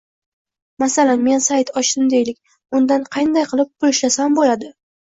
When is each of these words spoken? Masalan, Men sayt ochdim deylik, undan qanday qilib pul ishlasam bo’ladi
Masalan, 0.83 1.21
Men 1.27 1.43
sayt 1.49 1.71
ochdim 1.83 2.09
deylik, 2.15 2.57
undan 2.81 3.09
qanday 3.19 3.49
qilib 3.55 3.73
pul 3.79 3.97
ishlasam 3.99 4.43
bo’ladi 4.43 4.77